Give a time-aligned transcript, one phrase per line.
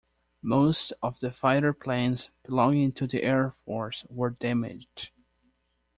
[0.41, 5.11] Most of the fighter planes belonging to the air force were damaged.